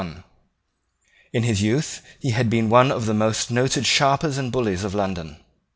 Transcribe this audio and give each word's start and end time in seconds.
In 1.31 1.43
his 1.43 1.61
youth 1.61 2.01
he 2.19 2.31
had 2.31 2.49
been 2.49 2.71
one 2.71 2.91
of 2.91 3.05
the 3.05 3.13
most 3.13 3.51
noted 3.51 3.85
sharpers 3.85 4.39
and 4.39 4.51
bullies 4.51 4.83
of 4.83 4.95
London. 4.95 5.37